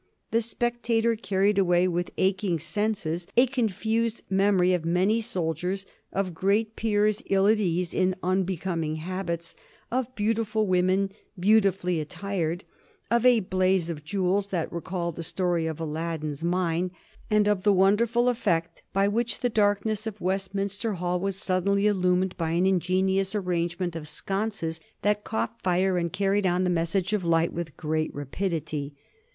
The 0.31 0.41
spectator 0.41 1.15
carried 1.15 1.59
away, 1.59 1.87
with 1.87 2.09
aching 2.17 2.57
senses, 2.57 3.27
a 3.37 3.45
confused 3.45 4.23
memory 4.31 4.73
of 4.73 4.83
many 4.83 5.21
soldiers, 5.21 5.85
of 6.11 6.33
great 6.33 6.75
peers 6.75 7.21
ill 7.29 7.45
at 7.45 7.59
ease 7.59 7.93
in 7.93 8.15
unbecoming 8.23 8.95
habits, 8.95 9.55
of 9.91 10.15
beautiful 10.15 10.65
women 10.65 11.11
beautifully 11.39 11.99
attired, 12.01 12.63
of 13.11 13.27
a 13.27 13.41
blaze 13.41 13.91
of 13.91 14.03
jewels 14.03 14.47
that 14.47 14.73
recalled 14.73 15.17
the 15.17 15.21
story 15.23 15.67
of 15.67 15.79
Aladdin's 15.79 16.43
mine, 16.43 16.89
and 17.29 17.47
of 17.47 17.61
the 17.61 17.71
wonderful 17.71 18.27
effect 18.27 18.81
by 18.93 19.07
which 19.07 19.41
the 19.41 19.49
darkness 19.49 20.07
of 20.07 20.19
Westminster 20.19 20.93
Hall 20.93 21.19
was 21.19 21.35
suddenly 21.35 21.85
illuminated 21.85 22.35
by 22.37 22.53
an 22.53 22.65
ingenious 22.65 23.35
arrangement 23.35 23.95
of 23.95 24.07
sconces 24.07 24.79
that 25.03 25.23
caught 25.23 25.61
fire 25.61 25.99
and 25.99 26.11
carried 26.11 26.47
on 26.47 26.63
the 26.63 26.71
message 26.71 27.13
of 27.13 27.23
light 27.23 27.53
with 27.53 27.77
great 27.77 28.11
rapidity. 28.15 28.95